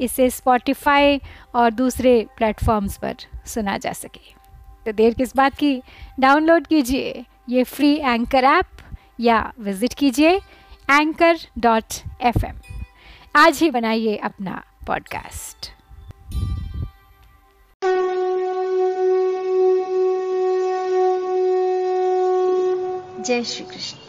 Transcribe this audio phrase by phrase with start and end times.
[0.00, 1.20] इसे स्पॉटिफाई
[1.54, 4.34] और दूसरे प्लेटफॉर्म्स पर सुना जा सके।
[4.86, 5.82] तो देर किस बात की?
[6.20, 8.66] डाउनलोड कीजिए ये फ्री एंकर ऐप
[9.20, 10.36] या विज़िट कीजिए
[10.90, 12.60] एंकर डॉट एफ़ एम
[13.36, 15.70] आज ही बनाइए अपना पॉडकास्ट
[23.26, 23.99] जय श्री कृष्ण।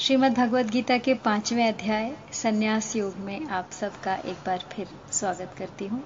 [0.00, 5.54] श्रीमद् भगवद गीता के पाँचवें अध्याय, संन्यास योग में आप सबका एक बार फिर स्वागत
[5.58, 6.04] करती हूँ।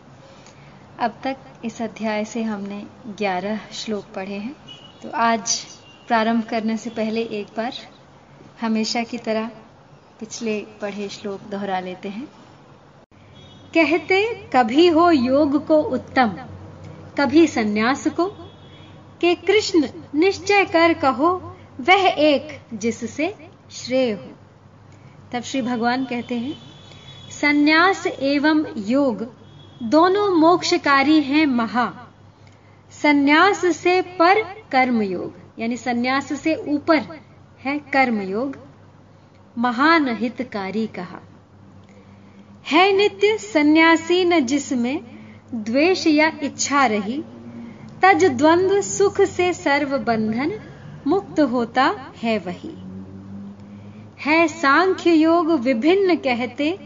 [0.99, 2.87] अब तक इस अध्याय से हमने
[3.19, 4.57] 11 श्लोक पढ़े हैं।
[5.03, 5.65] तो आज
[6.09, 7.73] प्रारंभ करने से पहले एक बार
[8.61, 9.51] हमेशा की तरह
[10.21, 12.29] पिछले पढ़े श्लोक दोहरा लेते हैं।
[13.75, 16.29] कहते, कभी हो योग को उत्तम,
[17.19, 18.27] कभी संन्यास को।
[19.21, 24.31] के कृष्ण निश्चय कर कहो, वह एक जिससे श्रेय हो।
[25.33, 26.55] तब श्री भगवान कहते हैं,
[27.31, 29.35] संन्यास एवं योग
[29.83, 31.93] दोनों मोक्षकारी हैं महा।
[33.03, 34.43] संन्यास से पर
[34.73, 37.21] कर्म योग यानी संन्यास से ऊपर
[37.61, 38.57] है कर्म योग
[39.59, 41.21] महान हितकारी कहा।
[42.67, 45.01] है नित्य सन्यासी न जिसमें
[45.55, 47.25] द्वेष या इच्छा रही,
[48.03, 50.61] तज द्वंद्व सुख से सर्व बंधन
[51.07, 52.82] मुक्त होता है वही।
[54.25, 56.79] है सांख्य योग विभिन्न कहते,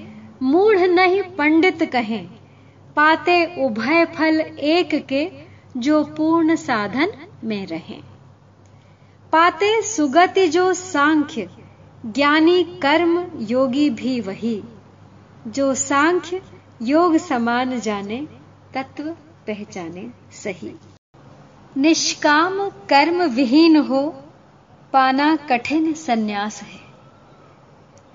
[0.43, 2.27] मूढ़ नहीं पंडित कहें।
[2.97, 5.31] पाते उभय फल एक के,
[5.77, 7.13] जो पूर्ण साधन
[7.45, 8.01] में रहें।
[9.33, 11.51] पाते सुगति जो सांख्य,
[12.07, 14.63] ज्ञानी कर्म योगी भी वही।
[15.47, 16.43] जो सांख्य
[16.83, 18.27] योग समान जाने,
[18.75, 19.05] तत्व
[19.47, 20.73] पहचाने सही।
[21.77, 24.11] निष्काम कर्म विहीन हो,
[24.93, 26.86] पाना कठिन सन्यास है।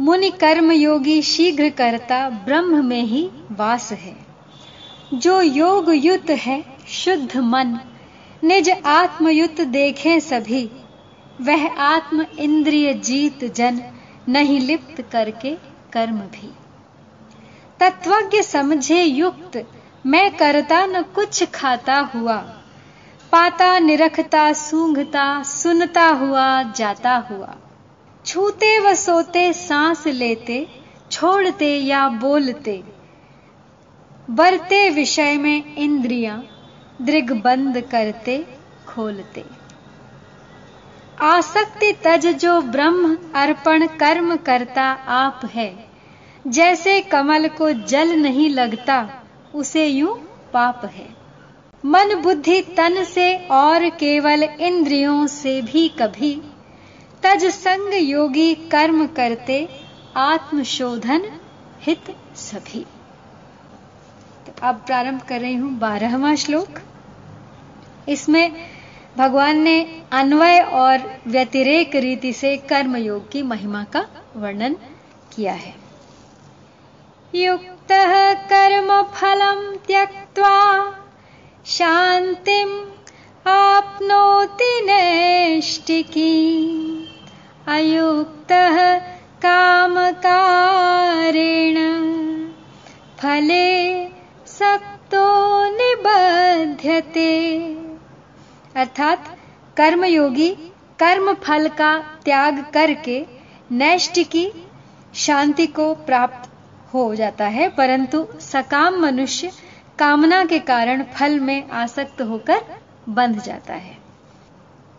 [0.02, 4.18] मुनि कर्म योगी शीघ्र करता ब्रह्म में ही वास है।
[5.14, 7.80] जो योग युत है, शुद्ध मन,
[8.44, 10.72] निज आत्मयुत देखे सभी,
[11.42, 13.82] वह आत्म इंद्रिय जीत जन,
[14.30, 15.56] नहीं लिप्त करके
[15.94, 16.54] कर्म भी।
[17.80, 19.68] तत्वज्ञ समझे युक्त,
[20.06, 22.38] मैं करता न कुछ खाता हुआ,
[23.32, 27.56] पाता निरखता सूंघता सुनता हुआ जाता हुआ।
[28.26, 30.68] छूते व सोते, सांस लेते,
[31.12, 32.84] छोड़ते या बोलते।
[34.30, 36.44] बरते विषय में इंद्रियाँ,
[37.02, 38.46] दृग बंद करते,
[38.88, 39.46] खोलते।
[41.22, 45.86] आसक्ति तज जो ब्रह्म अर्पण कर्म करता आप है।
[46.48, 49.24] जैसे कमल को जल नहीं लगता,
[49.56, 50.16] उसे यूँ
[50.54, 51.10] पाप है।
[51.86, 56.42] मन बुद्धि तन से और केवल इंद्रियों से भी कभी
[57.24, 59.70] तज संग योगी कर्म करते,
[60.18, 61.40] आत्मशोधन
[61.82, 62.86] हित सभी।
[64.48, 66.80] तो अब प्रारंभ कर रही हूँ बारहवा श्लोक।
[68.10, 68.52] इसमें
[69.18, 74.74] भगवान ने अन्वय और व्यतिरेक रीति से कर्म योग की महिमा का वर्णन
[75.36, 75.76] किया है।
[77.36, 77.88] युक्त
[78.50, 80.92] कर्म फलम त्यक्त्वा
[81.66, 82.92] शांतिम
[83.48, 86.32] आपनोति नैष्टिकी।
[87.72, 89.00] अयुक्तः
[89.46, 91.76] कामकारेण।
[93.20, 94.06] फले
[94.48, 95.28] सक्तो
[95.72, 97.30] निबध्यते।
[98.76, 99.38] अर्थात
[99.78, 100.50] कर्मयोगी
[101.00, 103.26] कर्म फल का त्याग करके
[103.72, 104.68] नैष्ट की
[105.16, 106.50] शांति को प्राप्त
[106.94, 109.52] हो जाता है, परंतु सकाम मनुष्य
[110.00, 112.62] कामना के कारण फल में आसक्त होकर
[113.10, 114.11] बंध जाता है।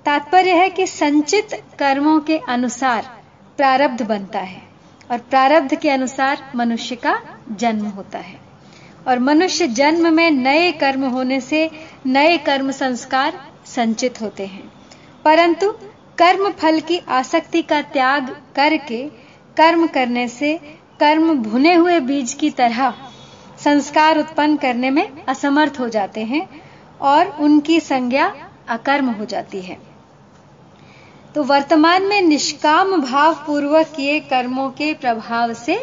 [0.06, 3.02] तात्पर्य है कि संचित कर्मों के अनुसार
[3.56, 4.62] प्रारब्ध बनता है
[5.10, 7.20] और प्रारब्ध के अनुसार मनुष्य का
[7.52, 8.38] जन्म होता है।
[9.08, 11.70] और मनुष्य जन्म में नए कर्म होने से
[12.06, 14.72] नए कर्म संस्कार संचित होते हैं।
[15.24, 15.70] परंतु
[16.18, 19.04] कर्म फल की आसक्ति का त्याग करके
[19.56, 20.56] कर्म करने से
[21.00, 22.94] कर्म भुने हुए बीज की तरह
[23.64, 26.46] संस्कार उत्पन्न करने में असमर्थ हो जाते हैं
[27.00, 28.34] और उनकी संज्ञा
[28.68, 29.91] अकर्म हो जाती है।
[31.34, 35.76] तो वर्तमान में निष्काम भाव पूर्वक किए कर्मों के प्रभाव से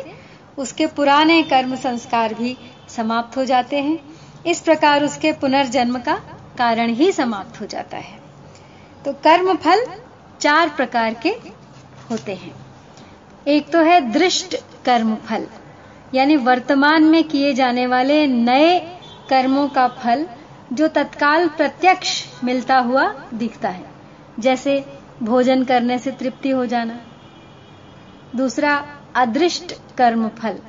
[0.57, 2.55] उसके पुराने कर्म संस्कार भी
[2.89, 3.99] समाप्त हो जाते हैं।
[4.45, 6.15] इस प्रकार उसके पुनर्जन्म का
[6.57, 8.17] कारण ही समाप्त हो जाता है।
[9.05, 9.85] तो कर्म फल
[10.41, 11.29] चार प्रकार के
[12.11, 12.53] होते हैं।
[13.47, 14.55] एक तो है दृष्ट
[14.85, 15.47] कर्म फल
[16.13, 18.79] यानी वर्तमान में किए जाने वाले नए
[19.29, 20.27] कर्मों का फल
[20.73, 23.85] जो तत्काल प्रत्यक्ष मिलता हुआ दिखता है।
[24.39, 24.83] जैसे
[25.23, 26.99] भोजन करने से तृप्ति हो जाना।
[28.35, 28.75] दूसरा,
[29.15, 30.59] अदृष्ट कर्म फल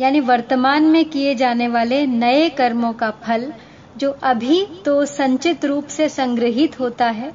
[0.00, 3.52] यानी वर्तमान में किए जाने वाले नए कर्मों का फल,
[3.96, 7.32] जो अभी तो संचित रूप से संग्रहित होता है,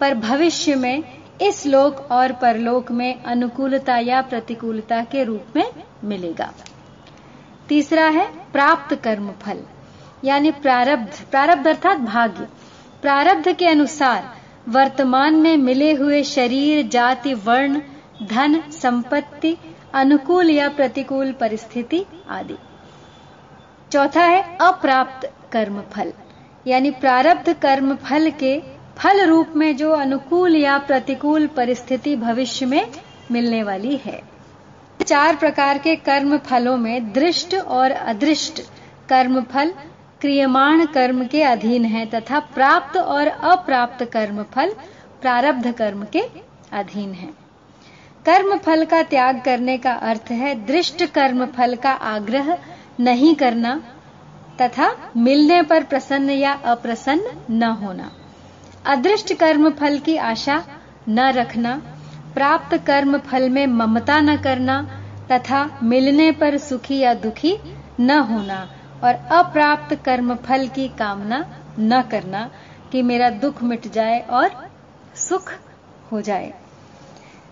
[0.00, 1.02] पर भविष्य में
[1.42, 5.64] इस लोक और परलोक में अनुकूलता या प्रतिकूलता के रूप में
[6.04, 6.52] मिलेगा।
[7.68, 9.62] तीसरा है, प्राप्त कर्म फल
[10.24, 12.48] यानी प्रारब्ध प्रारब्ध अर्थात भाग्य।
[13.02, 14.32] प्रारब्ध के अनुसार
[14.68, 17.80] वर्तमान में मिले हुए शरीर, जाति, वर्ण,
[18.22, 19.56] धन, संपत्ति,
[19.94, 22.56] अनुकूल या प्रतिकूल परिस्थिति आदि।
[23.92, 26.12] चौथा है अप्राप्त कर्म फल
[26.66, 28.58] यानी प्रारब्ध कर्म फल के
[28.98, 32.86] फल रूप में जो अनुकूल या प्रतिकूल परिस्थिति भविष्य में
[33.30, 34.22] मिलने वाली है।
[35.06, 38.60] चार प्रकार के कर्म फलों में दृष्ट और अदृष्ट
[39.08, 39.72] कर्म फल
[40.24, 44.70] क्रियमाण कर्म के अधीन है तथा प्राप्त और अप्राप्त कर्म फल,
[45.22, 46.20] प्रारब्ध कर्म के
[46.72, 47.26] अधीन है।
[48.26, 52.58] कर्म फल का त्याग करने का अर्थ है दृष्ट कर्म फल का आग्रह
[53.00, 53.74] नहीं करना
[54.60, 58.10] तथा मिलने पर प्रसन्न या अप्रसन्न न होना।
[58.86, 60.62] अदृष्ट कर्म फल की आशा
[61.08, 61.74] न रखना,
[62.34, 64.80] प्राप्त कर्म फल में ममता न करना
[65.32, 67.56] तथा मिलने पर सुखी या दुखी
[68.00, 68.66] न होना
[69.04, 72.50] और अप्राप्त कर्म फल की कामना न करना
[72.92, 74.70] कि मेरा दुख मिट जाए और
[75.16, 75.52] सुख
[76.12, 76.54] हो जाए।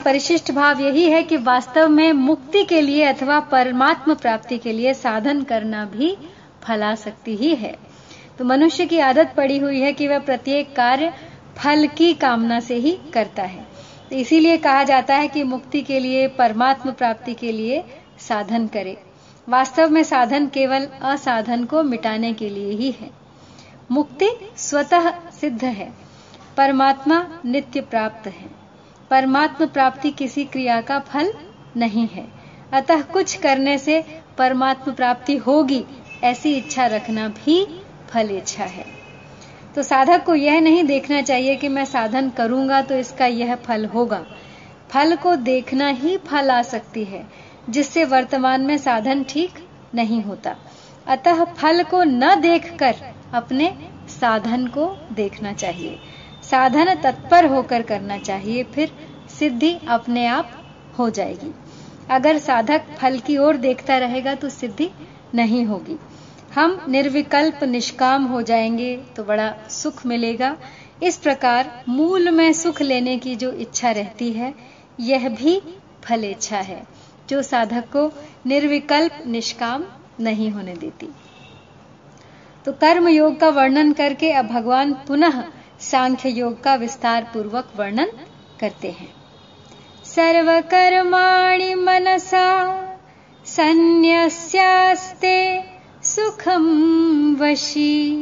[0.04, 4.94] परिशिष्ट भाव यही है कि वास्तव में मुक्ति के लिए अथवा परमात्म प्राप्ति के लिए
[4.94, 6.16] साधन करना भी
[6.62, 7.76] फला सकती ही है।
[8.38, 11.12] तो मनुष्य की आदत पड़ी हुई है कि वह प्रत्येक कार्य
[11.56, 13.66] फल की कामना से ही करता है।
[14.10, 17.84] तो इसीलिए कहा जाता है कि मुक्ति के लिए, परमात्म प्राप्ति के लिए
[18.28, 19.11] साधन करे।
[19.48, 23.10] वास्तव में साधन केवल असाधन को मिटाने के लिए ही है।
[23.90, 25.92] मुक्ति स्वतः सिद्ध है।
[26.56, 28.50] परमात्मा नित्य प्राप्त है।
[29.10, 31.34] परमात्म प्राप्ति किसी क्रिया का फल
[31.76, 32.28] नहीं है।
[32.72, 34.04] अतः कुछ करने से
[34.38, 35.84] परमात्म प्राप्ति होगी,
[36.24, 38.84] ऐसी इच्छा रखना भी फल इच्छा है।
[39.74, 43.86] तो साधक को यह नहीं देखना चाहिए कि मैं साधन करूँगा तो इसका यह फल
[43.86, 44.26] होगा।
[44.90, 49.50] फल को देखना ही फल आ सकती है। जिससे वर्तमान में साधन ठीक
[49.94, 50.56] नहीं होता।
[51.06, 52.94] अतः फल को न देखकर
[53.34, 53.72] अपने
[54.08, 55.98] साधन को देखना चाहिए।
[56.50, 58.92] साधन तत्पर होकर करना चाहिए, फिर
[59.38, 60.50] सिद्धि अपने आप
[60.98, 61.54] हो जाएगी।
[62.10, 64.90] अगर साधक फल की ओर देखता रहेगा तो सिद्धि
[65.34, 65.98] नहीं होगी।
[66.54, 70.56] हम निर्विकल्प निष्काम हो जाएँगे तो बड़ा सुख मिलेगा।
[71.02, 74.54] इस प्रकार मूल में सुख लेने की जो इच्छा रहती है,
[75.00, 75.60] यह भी
[76.04, 76.82] फल इच्छा है।
[77.28, 78.12] जो साधक को
[78.46, 79.84] निर्विकल्प निष्काम
[80.20, 81.08] नहीं होने देती।
[82.64, 85.44] तो कर्म योग का वर्णन करके अब भगवान पुनः
[85.80, 88.08] सांख्य योग का विस्तार पूर्वक वर्णन
[88.60, 89.08] करते हैं।
[90.04, 92.78] सर्वकर्माणि मनसा
[93.46, 95.64] संन्यस्यास्ते
[96.02, 98.12] सुखम वशी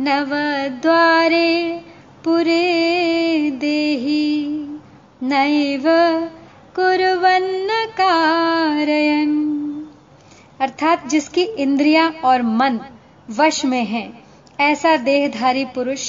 [0.00, 1.80] नवद्वारे
[2.24, 4.68] पुरे देही
[5.22, 5.82] नैव
[6.78, 9.30] कुर्वन्न कारयन
[10.60, 12.78] अर्थात जिसकी इंद्रियाँ और मन
[13.28, 14.02] वश में है,
[14.60, 16.04] ऐसा देहधारी पुरुष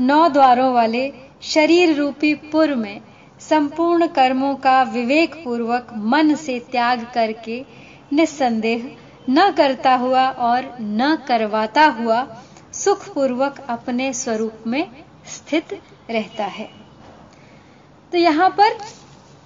[0.00, 3.00] नौ द्वारों वाले शरीर रूपी पुर में
[3.40, 7.64] संपूर्ण कर्मों का विवेक पूर्वक मन से त्याग करके
[8.12, 8.90] निस्संदेह
[9.30, 12.26] न करता हुआ और न करवाता हुआ
[12.74, 14.86] सुखपूर्वक अपने स्वरूप में
[15.26, 16.70] स्थित रहता है।
[18.12, 18.78] तो यहाँ पर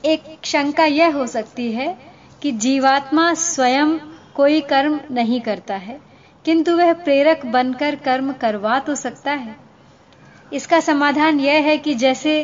[0.04, 1.96] एक शंका यह हो सकती है
[2.42, 3.98] कि जीवात्मा स्वयं
[4.36, 5.98] कोई कर्म नहीं करता है,
[6.44, 9.56] किंतु वह प्रेरक बनकर कर्म करवा तो सकता है।
[10.52, 12.34] इसका समाधान यह है कि जैसे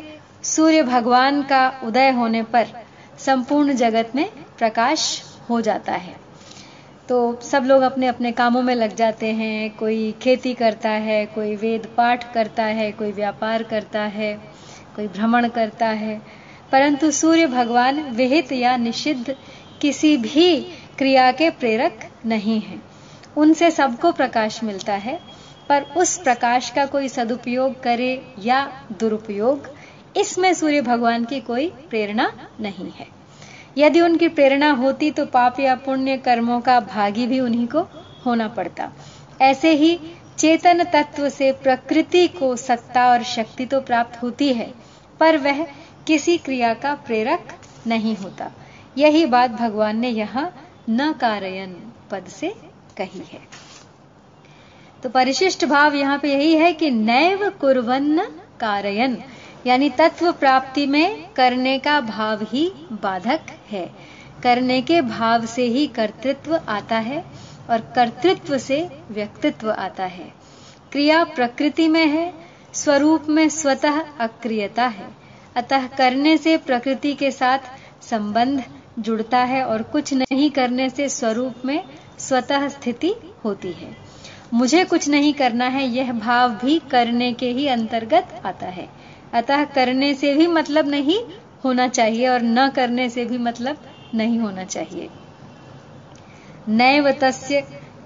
[0.44, 2.66] सूर्य भगवान का उदय होने पर
[3.18, 6.16] संपूर्ण जगत में प्रकाश हो जाता है
[7.08, 11.54] तो सब लोग अपने अपने कामों में लग जाते हैं, कोई खेती करता है, कोई
[11.56, 14.32] वेद पाठ करता है, कोई व्यापार करता है,
[14.96, 16.20] कोई भ्रमण करता है।
[16.72, 19.36] परंतु सूर्य भगवान विहित या निषिद्ध
[19.80, 20.54] किसी भी
[20.98, 22.80] क्रिया के प्रेरक नहीं है।
[23.36, 25.18] उनसे सबको प्रकाश मिलता है,
[25.68, 28.10] पर उस प्रकाश का कोई सदुपयोग करे
[28.44, 28.64] या
[29.00, 29.68] दुरुपयोग,
[30.16, 33.06] इसमें सूर्य भगवान की कोई प्रेरणा नहीं है।
[33.78, 37.80] यदि उनकी प्रेरणा होती तो पाप या पुण्य कर्मों का भागी भी उन्हीं को
[38.26, 38.90] होना पड़ता।
[39.40, 39.98] ऐसे ही
[40.38, 44.72] चेतन तत्व से प्रकृति को सत्ता और शक्ति तो प्राप्त होती है,
[45.20, 45.66] पर वह
[46.08, 47.48] किसी क्रिया का प्रेरक
[47.86, 48.50] नहीं होता।
[48.98, 50.52] यही बात भगवान ने यहाँ
[50.90, 51.76] न कारयन
[52.10, 52.48] पद से
[52.96, 53.40] कही है।
[55.02, 58.22] तो परिशिष्ट भाव यहाँ पे यही है कि नैव कुरवन्न
[58.60, 59.22] कारयन,
[59.66, 62.72] यानी तत्व प्राप्ति में करने का भाव ही
[63.02, 63.90] बाधक है।
[64.42, 67.24] करने के भाव से ही कर्तृत्व आता है
[67.70, 70.32] और कर्तृत्व से व्यक्तित्व आता है।
[70.92, 72.32] क्रिया प्रकृति में है,
[72.72, 75.17] स्वरूप में स्वतः अक्रियता है।
[75.58, 77.58] अतः करने से प्रकृति के साथ
[78.02, 78.62] संबंध
[78.98, 81.84] जुड़ता है और कुछ नहीं करने से स्वरूप में
[82.18, 83.96] स्वतः स्थिति होती है।
[84.54, 88.88] मुझे कुछ नहीं करना है, यह भाव भी करने के ही अंतर्गत आता है।
[89.34, 91.18] अतः करने से भी मतलब नहीं
[91.64, 93.76] होना चाहिए और न करने से भी मतलब
[94.14, 95.08] नहीं होना चाहिए।
[96.68, 97.60] नैव तस्य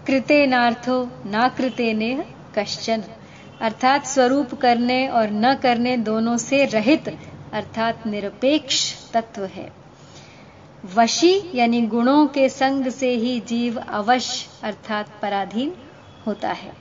[0.07, 2.25] कृतेनार्थो, ना कृतेने
[2.59, 3.05] कश्चन।
[3.61, 7.19] अर्थात स्वरूप करने और न करने दोनों से रहित
[7.53, 9.71] अर्थात निरपेक्ष तत्व है।
[10.95, 15.75] वशी यानी गुणों के संग से ही जीव अवश्य अर्थात पराधीन
[16.27, 16.73] होता है।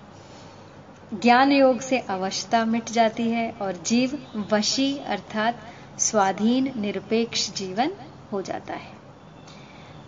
[1.14, 4.18] ज्ञान योग से अवश्यता मिट जाती है और जीव
[4.52, 5.60] वशी अर्थात
[6.00, 7.92] स्वाधीन, निरपेक्ष जीवन
[8.32, 9.00] हो जाता है।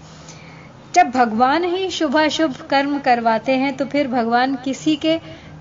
[0.96, 5.18] जब भगवान ही शुभ अशुभ कर्म करवाते हैं तो फिर भगवान किसी के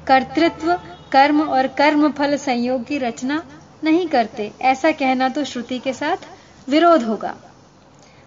[0.07, 0.73] कर्तृत्व,
[1.13, 3.43] कर्म और कर्म फल संयोग की रचना
[3.85, 6.27] नहीं करते। ऐसा कहना तो श्रुति के साथ
[6.69, 7.35] विरोध होगा।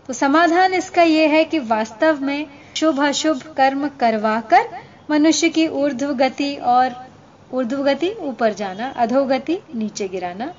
[0.08, 2.46] तो समाधान इसका यह है कि वास्तव में
[2.76, 4.70] शुभ अशुभ कर्म करवाकर
[5.10, 7.05] मनुष्य की ऊर्ध्व गति और
[7.54, 10.54] ऊर्ध्व गति ऊपर जाना, अधोगति, नीचे गिराना।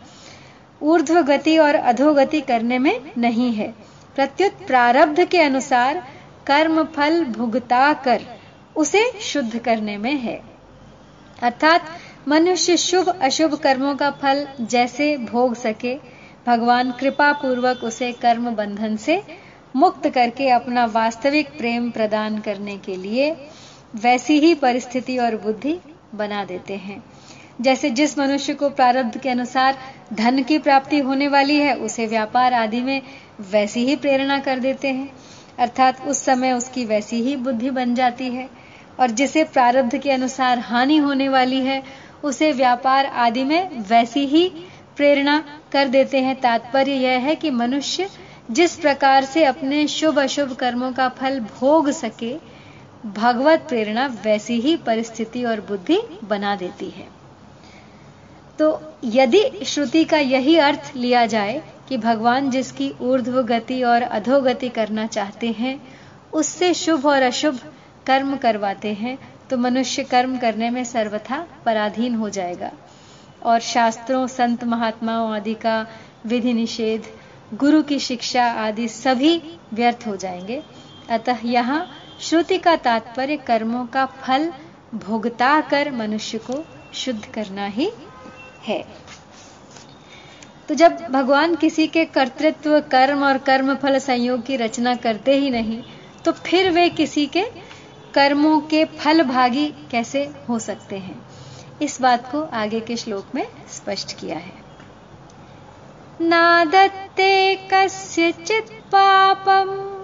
[0.83, 3.75] ऊर्ध्व गति और अधोगति करने में नहीं है।
[4.17, 6.03] प्रत्युत प्रारब्ध के अनुसार
[6.47, 8.23] कर्म फल भुगता कर
[8.77, 10.41] उसे शुद्ध करने में है।
[11.43, 11.87] अर्थात
[12.29, 15.95] मनुष्य शुभ, अशुभ कर्मों का फल जैसे भोग सके,
[16.47, 19.23] भगवान कृपा पूर्वक उसे कर्म बंधन से
[19.77, 23.31] मुक्त करके अपना वास्तविक प्रेम प्रदान करने के लिए
[23.95, 25.79] वैसी ही परिस्थिति और बुद्धि
[26.17, 27.03] बना देते हैं।
[27.61, 29.79] जैसे जिस मनुष्य को प्रारब्ध के अनुसार
[30.13, 33.03] धन की प्राप्ति होने वाली है, उसे व्यापार आदि में
[33.51, 35.11] वैसी ही प्रेरणा कर देते हैं।
[35.59, 38.49] अर्थात उस समय उसकी वैसी ही बुद्धि बन जाती है
[39.01, 41.83] और जिसे प्रारब्ध के अनुसार हानि होने वाली है,
[42.25, 44.49] उसे व्यापार आदि में वैसी ही
[44.97, 45.43] प्रेरणा
[45.73, 48.09] कर देते हैं। तात्पर्य यह है कि मनुष्य
[48.51, 52.35] जिस प्रकार से अपने शुभ अशुभ कर्मों का फल भोग सके
[53.07, 57.07] भगवत प्रेरणा वैसी ही परिस्थिति और बुद्धि बना देती है।
[58.59, 64.69] तो यदि श्रुति का यही अर्थ लिया जाए कि भगवान जिसकी ऊर्ध्व गति और अधोगति
[64.69, 65.81] करना चाहते हैं,
[66.33, 67.61] उससे शुभ और अशुभ
[68.07, 69.19] कर्म करवाते हैं
[69.51, 72.71] तो मनुष्य कर्म करने में सर्वथा पराधीन हो जाएगा।
[73.43, 75.87] और शास्त्रों, संत महात्माओं आदि का
[76.27, 77.03] विधि निषेध,
[77.55, 79.43] गुरु की शिक्षा आदि सभी
[79.75, 80.63] व्यर्थ हो जाएँगे।
[81.11, 81.87] अतः यहाँ
[82.21, 84.53] श्रुति का तात्पर्य कर्मों का फल
[84.95, 87.91] भोगता कर मनुष्य को शुद्ध करना ही
[88.63, 88.85] है।
[90.69, 95.51] तो जब भगवान किसी के कर्तृत्व, कर्म और कर्म फल संयोग की रचना करते ही
[95.51, 95.83] नहीं
[96.25, 97.45] तो फिर वे किसी के
[98.15, 101.21] कर्मों के फल भागी कैसे हो सकते हैं?
[101.83, 104.53] इस बात को आगे के श्लोक में स्पष्ट किया है।
[106.21, 109.96] नादत्ते कस्यचित् पापम।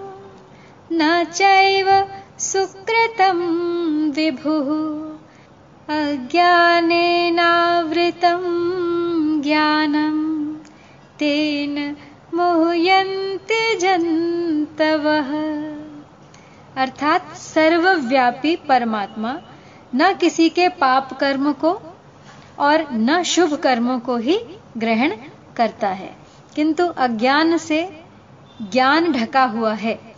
[0.95, 2.07] न चैव
[2.39, 3.37] सुकृतं
[4.11, 5.03] विभुः।
[5.95, 6.73] अज्ञानेनावृतं
[9.41, 10.55] ज्ञानम्
[11.19, 11.97] तेन
[12.33, 15.53] मोहयन्ते जन्तवः।
[16.81, 19.39] अर्थात सर्वव्यापी परमात्मा
[19.95, 21.97] न किसी के पाप कर्म को
[22.59, 24.39] और न शुभ कर्मों को ही
[24.77, 25.15] ग्रहण
[25.57, 26.17] करता है।
[26.55, 28.03] किंतु अज्ञान से
[28.61, 30.12] ज्ञान ढका हुआ है।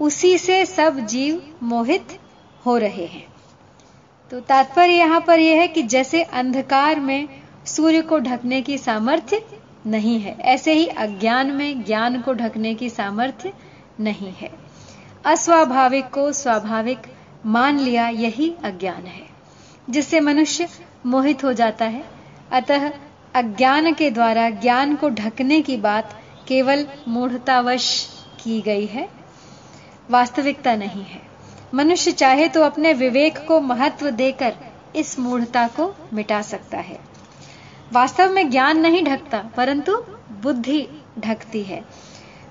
[0.00, 2.18] उसी से सब जीव मोहित
[2.66, 3.26] हो रहे हैं।
[4.30, 7.28] तो तात्पर्य यहाँ पर यह है कि जैसे अंधकार में
[7.66, 9.42] सूर्य को ढकने की सामर्थ्य
[9.86, 13.52] नहीं है, ऐसे ही अज्ञान में ज्ञान को ढकने की सामर्थ्य
[14.00, 14.50] नहीं है।
[15.24, 16.98] अस्वाभाविक को स्वाभाविक
[17.46, 19.26] मान लिया यही अज्ञान है,
[19.90, 20.68] जिससे मनुष्य
[21.06, 22.04] मोहित हो जाता है।
[22.52, 22.90] अतः
[23.34, 28.08] अज्ञान के द्वारा ज्ञान को ढकने की बात केवल मूढ़तावश
[28.44, 29.25] की गई है।
[30.10, 31.20] वास्तविकता नहीं है।
[31.74, 34.54] मनुष्य चाहे तो अपने विवेक को महत्व देकर
[34.96, 36.98] इस मूढ़ता को मिटा सकता है।
[37.92, 39.96] वास्तव में ज्ञान नहीं ढकता, परंतु
[40.42, 40.86] बुद्धि
[41.18, 41.82] ढकती है।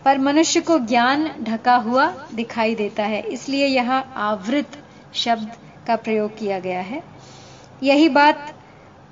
[0.06, 4.78] पर मनुष्य को ज्ञान ढका हुआ दिखाई देता है, इसलिए यहाँ आवृत
[5.14, 5.52] शब्द
[5.88, 7.02] का प्रयोग किया गया है।
[7.84, 8.54] यही बात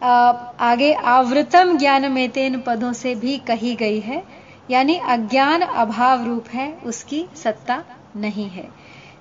[0.01, 4.23] आगे आवृतम ज्ञान में तेन पदों से भी कही गई है,
[4.71, 7.83] यानी अज्ञान अभाव रूप है उसकी सत्ता
[8.15, 8.67] नहीं है।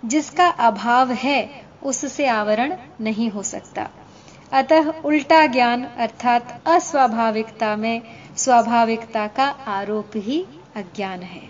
[0.04, 3.88] जिसका अभाव है, उससे आवरण नहीं हो सकता।
[4.52, 8.02] अतः उल्टा ज्ञान अर्थात अस्वाभाविकता में
[8.36, 10.46] स्वाभाविकता का आरोप ही
[10.76, 11.42] अज्ञान है।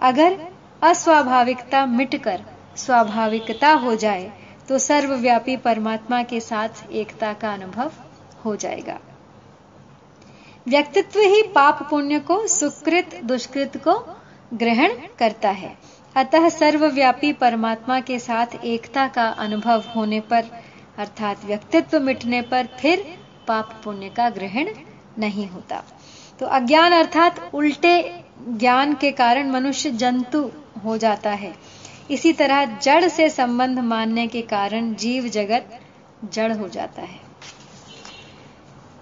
[0.00, 0.46] अगर
[0.82, 2.42] अस्वाभाविकता मिटकर
[2.76, 4.32] स्वाभाविकता हो जाए
[4.68, 7.92] तो सर्वव्यापी परमात्मा के साथ एकता का अनुभव
[8.44, 8.98] हो जाएगा।
[10.68, 14.16] व्यक्तित्व ही पाप पुण्य को, सुकृत दुष्कृत को
[14.54, 15.76] ग्रहण करता है।
[16.16, 20.44] अतः सर्वव्यापी परमात्मा के साथ एकता का अनुभव होने पर,
[20.98, 23.18] अर्थात व्यक्तित्व मिटने पर फिर
[23.48, 24.68] पाप पुण्य का ग्रहण
[25.18, 25.82] नहीं होता।
[26.40, 30.50] तो अज्ञान अर्थात उल्टे ज्ञान के कारण मनुष्य जंतु
[30.84, 31.54] हो जाता है।
[32.10, 35.80] इसी तरह जड़ से संबंध मानने के कारण जीव जगत
[36.32, 37.20] जड़ हो जाता है।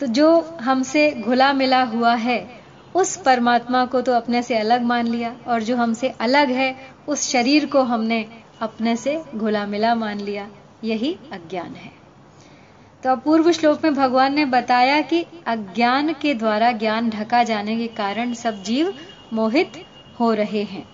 [0.01, 2.64] तो जो हमसे घुला मिला हुआ है
[2.95, 6.77] उस परमात्मा को तो अपने से अलग मान लिया और जो हमसे अलग है,
[7.09, 8.27] उस शरीर को हमने
[8.61, 10.49] अपने से घुला मिला मान लिया।
[10.85, 11.93] यही अज्ञान है।
[13.03, 17.77] तो अब पूर्व श्लोक में भगवान ने बताया कि अज्ञान के द्वारा ज्ञान ढका जाने
[17.77, 18.95] के कारण सब जीव
[19.33, 19.73] मोहित
[20.21, 20.89] हो रहे हैं।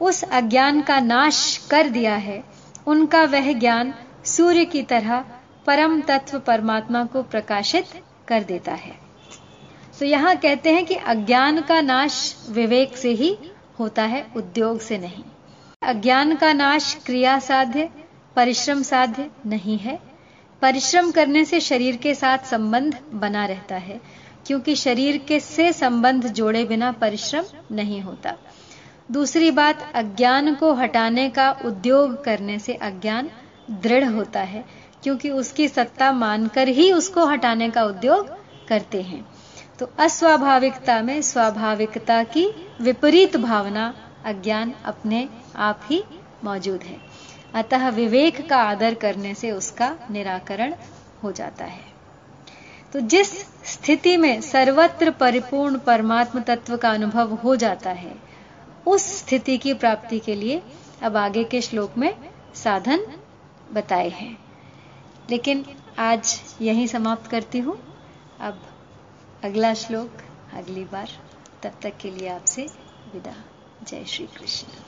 [0.00, 2.44] उस अज्ञान का नाश कर दिया है,
[2.86, 5.24] उनका वह ज्ञान सूर्य की तरह
[5.66, 7.84] परम तत्व परमात्मा को प्रकाशित
[8.28, 8.92] कर देता है।
[9.98, 13.38] तो यहाँ कहते हैं कि अज्ञान का नाश विवेक से ही
[13.78, 15.24] होता है, उद्योग से नहीं।
[15.82, 17.88] अज्ञान का नाश क्रिया साध्य,
[18.36, 19.98] परिश्रम साध्य नहीं है।
[20.62, 24.00] परिश्रम करने से शरीर के साथ संबंध बना रहता है,
[24.46, 28.36] क्योंकि शरीर के से संबंध जोड़े बिना परिश्रम नहीं होता।
[29.10, 33.30] दूसरी बात, अज्ञान को हटाने का उद्योग करने से अज्ञान
[33.70, 38.28] दृढ़ होता है। क्योंकि उसकी सत्ता मानकर ही उसको हटाने का उद्योग
[38.68, 39.26] करते हैं।
[39.78, 42.46] तो अस्वाभाविकता में स्वाभाविकता की
[42.80, 46.04] विपरीत भावना अज्ञान अपने आप ही
[46.44, 46.96] मौजूद है।
[47.54, 50.74] अतः विवेक का आदर करने से उसका निराकरण
[51.22, 51.84] हो जाता है।
[52.92, 58.14] तो जिस स्थिति में सर्वत्र परिपूर्ण परमात्म तत्व का अनुभव हो जाता है,
[58.86, 60.62] उस स्थिति की प्राप्ति के लिए
[61.02, 62.14] अब आगे के श्लोक में
[62.54, 63.06] साधन
[63.72, 64.43] बताए हैं।
[65.30, 65.64] लेकिन
[65.98, 67.78] आज यही समाप्त करती हूँ।
[68.40, 68.62] अब
[69.44, 70.10] अगला श्लोक,
[70.52, 71.08] अगली बार।
[71.62, 72.62] तब तक के लिए आपसे
[73.14, 73.44] विदा।
[73.88, 74.83] जय श्री कृष्ण।